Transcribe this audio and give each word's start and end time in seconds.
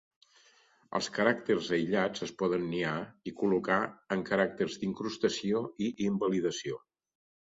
Els 0.99 1.09
caràcters 1.17 1.67
aïllats 1.75 2.23
es 2.27 2.31
poden 2.39 2.63
niar 2.71 2.95
i 3.31 3.35
col·locar 3.41 3.77
en 4.17 4.25
caràcters 4.31 4.77
d'incrustació 4.85 5.61
i 5.89 5.93
invalidació. 6.07 6.83